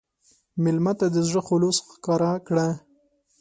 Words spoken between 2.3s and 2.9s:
کړه.